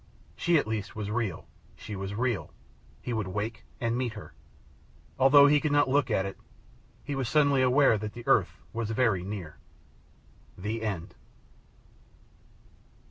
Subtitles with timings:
[0.35, 1.45] She at least was real.
[1.75, 2.51] She was real.
[3.03, 4.33] He would wake and meet her.
[5.19, 6.39] Although he could not look at it,
[7.03, 9.57] he was suddenly aware that the earth was very near.
[10.57, 11.13] THE END.